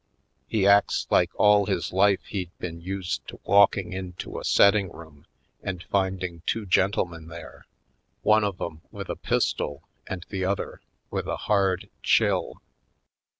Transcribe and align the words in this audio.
He 0.47 0.65
acts 0.65 1.05
like 1.11 1.29
all 1.35 1.67
his 1.67 1.93
life 1.93 2.25
he'd 2.25 2.49
been 2.57 2.81
used 2.81 3.27
to 3.27 3.39
walk 3.43 3.77
ing 3.77 3.93
into 3.93 4.39
a 4.39 4.43
settingroom 4.43 5.25
and 5.61 5.83
finding 5.91 6.41
two 6.47 6.65
gen 6.65 6.93
tlemen 6.93 7.29
there, 7.29 7.67
one 8.23 8.43
of 8.43 8.59
'em 8.59 8.81
with 8.91 9.09
a 9.09 9.15
pistol 9.15 9.83
and 10.07 10.25
the 10.29 10.43
other 10.43 10.81
with 11.11 11.27
a 11.27 11.37
hard 11.45 11.87
chill. 12.01 12.55